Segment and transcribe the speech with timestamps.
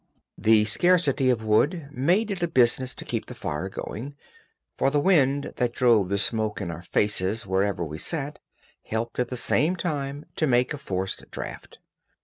[0.39, 4.15] The scarcity of wood made it a business to keep the fire going,
[4.75, 8.39] for the wind, that drove the smoke in our faces wherever we sat,
[8.83, 11.77] helped at the same time to make a forced draught.